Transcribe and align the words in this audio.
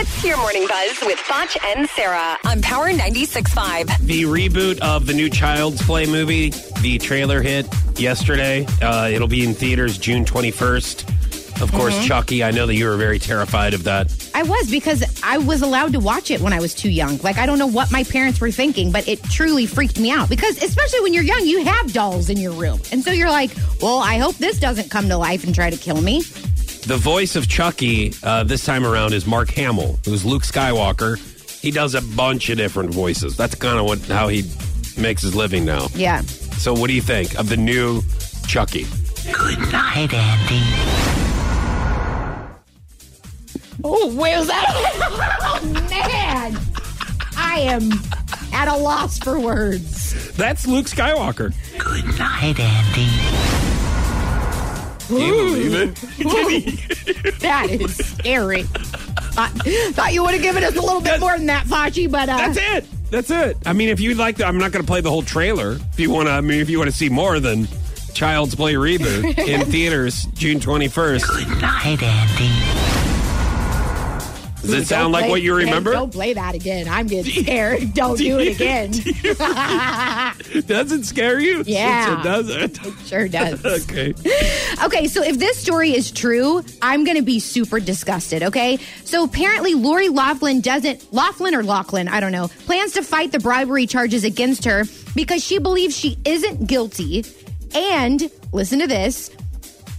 It's 0.00 0.24
your 0.24 0.36
morning 0.36 0.64
buzz 0.68 0.96
with 1.02 1.18
Foch 1.18 1.56
and 1.64 1.88
Sarah 1.90 2.36
on 2.46 2.62
Power 2.62 2.90
96.5. 2.90 3.98
The 4.06 4.22
reboot 4.22 4.78
of 4.78 5.06
the 5.06 5.12
new 5.12 5.28
Child's 5.28 5.82
Play 5.82 6.06
movie, 6.06 6.50
the 6.82 6.98
trailer 6.98 7.42
hit 7.42 7.66
yesterday. 7.98 8.64
Uh, 8.80 9.08
it'll 9.12 9.26
be 9.26 9.44
in 9.44 9.54
theaters 9.54 9.98
June 9.98 10.24
21st. 10.24 11.60
Of 11.60 11.72
course, 11.72 11.94
Mm-hmm. 11.96 12.06
Chucky, 12.06 12.44
I 12.44 12.52
know 12.52 12.66
that 12.66 12.76
you 12.76 12.86
were 12.86 12.96
very 12.96 13.18
terrified 13.18 13.74
of 13.74 13.82
that. 13.84 14.30
I 14.34 14.44
was 14.44 14.70
because 14.70 15.02
I 15.24 15.38
was 15.38 15.62
allowed 15.62 15.92
to 15.94 15.98
watch 15.98 16.30
it 16.30 16.40
when 16.40 16.52
I 16.52 16.60
was 16.60 16.72
too 16.74 16.90
young. 16.90 17.18
Like 17.18 17.36
I 17.38 17.46
don't 17.46 17.58
know 17.58 17.66
what 17.66 17.90
my 17.90 18.04
parents 18.04 18.40
were 18.40 18.52
thinking, 18.52 18.92
but 18.92 19.08
it 19.08 19.20
truly 19.24 19.66
freaked 19.66 19.98
me 19.98 20.12
out 20.12 20.28
because 20.28 20.62
especially 20.62 21.00
when 21.00 21.12
you're 21.12 21.24
young, 21.24 21.44
you 21.44 21.64
have 21.64 21.92
dolls 21.92 22.30
in 22.30 22.36
your 22.36 22.52
room. 22.52 22.78
And 22.92 23.02
so 23.02 23.10
you're 23.10 23.30
like, 23.30 23.50
"Well, 23.82 23.98
I 23.98 24.18
hope 24.18 24.36
this 24.36 24.60
doesn't 24.60 24.92
come 24.92 25.08
to 25.08 25.16
life 25.16 25.42
and 25.42 25.52
try 25.52 25.68
to 25.70 25.76
kill 25.76 26.00
me." 26.00 26.22
The 26.86 26.96
voice 26.96 27.36
of 27.36 27.48
Chucky 27.48 28.12
uh, 28.22 28.44
this 28.44 28.64
time 28.64 28.86
around 28.86 29.12
is 29.12 29.26
Mark 29.26 29.50
Hamill, 29.50 29.98
who's 30.04 30.24
Luke 30.24 30.42
Skywalker. 30.42 31.18
He 31.60 31.70
does 31.70 31.94
a 31.94 32.00
bunch 32.00 32.48
of 32.50 32.56
different 32.56 32.90
voices. 32.90 33.36
That's 33.36 33.54
kind 33.54 33.78
of 33.78 33.84
what 33.84 33.98
how 34.02 34.28
he 34.28 34.44
makes 34.96 35.22
his 35.22 35.34
living 35.34 35.64
now. 35.64 35.88
Yeah. 35.94 36.22
So, 36.22 36.72
what 36.72 36.86
do 36.88 36.94
you 36.94 37.02
think 37.02 37.38
of 37.38 37.48
the 37.48 37.56
new 37.56 38.02
Chucky? 38.46 38.86
Good 39.32 39.58
night, 39.72 40.12
Andy. 40.14 40.62
Oh, 43.84 44.12
where's 44.14 44.46
that? 44.46 44.66
oh, 45.42 45.60
man. 45.90 46.58
I 47.36 47.60
am 47.60 47.90
at 48.52 48.68
a 48.68 48.76
loss 48.76 49.18
for 49.18 49.38
words. 49.38 50.32
That's 50.32 50.66
Luke 50.66 50.86
Skywalker. 50.86 51.52
Good 51.78 52.18
night, 52.18 52.58
Andy. 52.58 53.77
Can 55.08 55.16
you 55.18 55.34
believe 55.34 55.74
it? 55.74 57.38
That 57.40 57.70
is 57.70 57.96
scary. 58.06 58.60
I 59.36 59.48
thought 59.92 60.12
you 60.12 60.22
would 60.22 60.34
have 60.34 60.42
given 60.42 60.62
us 60.64 60.76
a 60.76 60.80
little 60.80 61.00
bit 61.00 61.20
more 61.20 61.36
than 61.36 61.46
that, 61.46 61.66
Fachi, 61.66 62.10
but 62.10 62.28
uh, 62.28 62.36
That's 62.36 62.58
it. 62.60 63.10
That's 63.10 63.30
it. 63.30 63.56
I 63.64 63.72
mean, 63.72 63.88
if 63.88 64.00
you'd 64.00 64.18
like 64.18 64.36
to, 64.36 64.46
I'm 64.46 64.58
not 64.58 64.72
going 64.72 64.84
to 64.84 64.86
play 64.86 65.00
the 65.00 65.10
whole 65.10 65.22
trailer. 65.22 65.78
If 65.92 65.98
you 66.00 66.10
want 66.10 66.26
to, 66.28 66.32
I 66.32 66.40
mean, 66.42 66.60
if 66.60 66.68
you 66.68 66.78
want 66.78 66.90
to 66.90 66.96
see 66.96 67.08
more 67.08 67.40
than 67.40 67.66
Child's 68.12 68.54
Play 68.54 68.74
reboot 68.74 69.38
in 69.48 69.64
theaters 69.66 70.26
June 70.34 70.58
21st, 70.60 71.26
Good 71.26 71.60
night, 71.62 72.02
Andy. 72.02 73.17
Does 74.62 74.72
it 74.74 74.86
sound 74.86 75.12
like 75.12 75.24
play- 75.24 75.30
what 75.30 75.42
you 75.42 75.54
remember? 75.54 75.92
Don't 75.92 76.12
play 76.12 76.34
that 76.34 76.54
again. 76.54 76.88
I'm 76.88 77.06
getting 77.06 77.32
scared. 77.44 77.94
Don't 77.94 78.16
do 78.18 78.38
it 78.40 78.54
again. 78.56 78.90
Does 80.66 80.92
it 80.92 81.04
scare 81.04 81.38
you? 81.40 81.62
Yeah. 81.66 82.20
it 82.20 82.24
does 82.24 82.48
it. 82.50 82.78
Sure 83.06 83.28
does. 83.28 83.64
okay. 83.64 84.14
Okay, 84.84 85.06
so 85.06 85.22
if 85.22 85.38
this 85.38 85.58
story 85.58 85.94
is 85.94 86.10
true, 86.10 86.62
I'm 86.82 87.04
going 87.04 87.16
to 87.16 87.22
be 87.22 87.38
super 87.40 87.80
disgusted, 87.80 88.42
okay? 88.44 88.78
So 89.04 89.24
apparently 89.24 89.74
Lori 89.74 90.08
Laughlin 90.08 90.60
doesn't, 90.60 91.12
Laughlin 91.12 91.54
or 91.54 91.62
Laughlin, 91.62 92.08
I 92.08 92.20
don't 92.20 92.32
know, 92.32 92.48
plans 92.66 92.92
to 92.92 93.02
fight 93.02 93.32
the 93.32 93.38
bribery 93.38 93.86
charges 93.86 94.24
against 94.24 94.64
her 94.64 94.84
because 95.14 95.42
she 95.44 95.58
believes 95.58 95.96
she 95.96 96.16
isn't 96.24 96.66
guilty. 96.66 97.24
And 97.74 98.30
listen 98.52 98.78
to 98.80 98.86
this. 98.86 99.30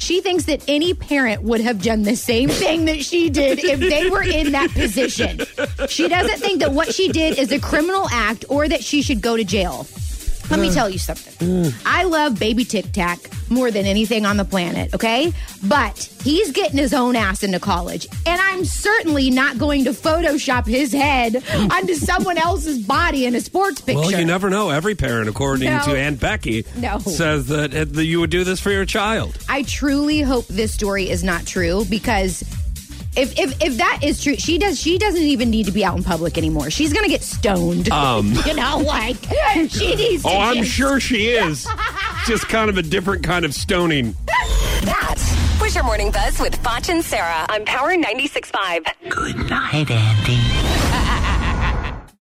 She 0.10 0.22
thinks 0.22 0.46
that 0.46 0.64
any 0.68 0.96
parent 0.96 1.44
would 1.44 1.62
have 1.62 1.84
done 1.84 2.02
the 2.02 2.16
same 2.16 2.50
thing 2.50 2.86
that 2.86 3.06
she 3.06 3.30
did 3.30 3.60
if 3.60 3.80
they 3.80 4.10
were 4.10 4.24
in 4.24 4.54
that 4.54 4.72
position. 4.72 5.42
She 5.88 6.08
doesn't 6.08 6.40
think 6.40 6.62
that 6.62 6.72
what 6.72 6.92
she 6.92 7.10
did 7.10 7.38
is 7.38 7.52
a 7.52 7.60
criminal 7.60 8.10
act 8.10 8.44
or 8.50 8.68
that 8.68 8.84
she 8.84 9.04
should 9.04 9.22
go 9.22 9.38
to 9.38 9.44
jail. 9.44 9.86
Let 10.50 10.62
me 10.62 10.70
uh. 10.70 10.74
tell 10.74 10.90
you 10.90 10.98
something. 10.98 11.72
I 11.86 12.06
love 12.06 12.40
baby 12.40 12.66
Tic 12.66 12.92
Tac 12.92 13.20
more 13.50 13.72
than 13.72 13.86
anything 13.86 14.26
on 14.26 14.38
the 14.38 14.46
planet, 14.46 14.94
okay? 14.94 15.34
But 15.64 15.98
he's 16.24 16.52
getting 16.52 16.78
his 16.78 16.94
own 16.94 17.16
ass 17.16 17.44
into 17.44 17.60
college. 17.60 18.08
And 18.26 18.40
I'm 18.42 18.66
certainly 18.66 19.30
not 19.30 19.58
going 19.58 19.84
to 19.86 19.92
Photoshop 19.92 20.66
his 20.66 20.92
head 20.92 21.44
onto 21.54 21.96
someone 21.96 22.38
else's 22.38 22.80
body 22.80 23.26
in 23.26 23.36
a 23.36 23.42
sports 23.42 23.82
picture. 23.82 24.00
Well, 24.02 24.12
you 24.12 24.26
never 24.26 24.50
know. 24.50 24.70
Every 24.70 24.96
parent, 24.96 25.30
according 25.30 25.70
No. 25.70 25.80
to 25.86 25.98
Aunt 25.98 26.20
Becky, 26.20 26.66
No. 26.78 27.00
says 27.00 27.48
that, 27.48 27.74
uh, 27.76 27.86
that 27.90 28.06
you 28.06 28.20
would 28.20 28.30
do 28.30 28.44
this 28.44 28.60
for 28.60 28.72
your 28.72 28.86
child. 28.86 29.38
I 29.48 29.64
truly 29.64 30.22
hope 30.22 30.48
this 30.48 30.74
story 30.74 31.10
is 31.10 31.24
not 31.24 31.46
true 31.46 31.86
because 31.90 32.44
if, 33.18 33.38
if 33.40 33.60
if 33.62 33.78
that 33.78 34.00
is 34.04 34.24
true, 34.24 34.36
she 34.36 34.60
does 34.60 34.80
she 34.80 34.98
doesn't 35.00 35.20
even 35.24 35.50
need 35.50 35.66
to 35.66 35.72
be 35.72 35.84
out 35.84 35.98
in 35.98 36.04
public 36.04 36.38
anymore. 36.38 36.70
She's 36.70 36.94
gonna 36.94 37.08
get 37.10 37.24
stoned. 37.24 37.90
Um. 37.92 38.32
you 38.46 38.54
know, 38.54 38.78
like 38.86 39.18
she 39.68 39.96
needs 39.96 40.24
to 40.24 40.30
Oh, 40.30 40.38
I'm 40.38 40.64
sure 40.64 41.00
she 41.00 41.30
is. 41.30 41.68
Just 42.26 42.48
kind 42.48 42.70
of 42.70 42.78
a 42.78 42.82
different 42.82 43.24
kind 43.24 43.46
of 43.46 43.54
stoning. 43.54 44.16
That 44.84 45.60
was 45.62 45.74
your 45.76 45.84
morning 45.84 46.12
buzz 46.12 46.40
with 46.40 46.56
Foch 46.58 46.90
and 46.90 47.04
Sarah 47.04 47.46
on 47.50 47.66
Power 47.66 47.96
96.5. 47.96 49.10
Good 49.10 49.50
night, 49.50 49.90
Andy. 49.90 50.69